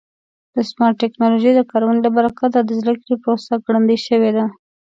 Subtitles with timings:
[0.55, 4.45] د سمارټ ټکنالوژۍ د کارونې له برکته د زده کړې پروسه ګړندۍ شوې ده.